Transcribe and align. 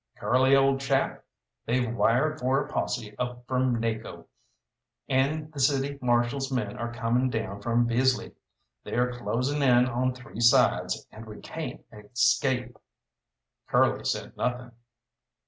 "Curly, 0.17 0.55
old 0.55 0.79
chap, 0.79 1.23
they've 1.67 1.95
wired 1.95 2.39
for 2.39 2.59
a 2.59 2.67
posse 2.73 3.15
up 3.19 3.45
from 3.45 3.79
Naco, 3.79 4.25
and 5.07 5.53
the 5.53 5.59
City 5.59 5.99
Marshal's 6.01 6.51
men 6.51 6.75
are 6.75 6.91
coming 6.91 7.29
down 7.29 7.61
from 7.61 7.85
Bisley. 7.85 8.31
They're 8.83 9.15
closing 9.15 9.61
in 9.61 9.85
on 9.85 10.15
three 10.15 10.39
sides, 10.39 11.05
and 11.11 11.27
we 11.27 11.39
can't 11.39 11.85
escape." 11.93 12.79
Curly 13.67 14.03
said 14.03 14.35
nothing. 14.35 14.71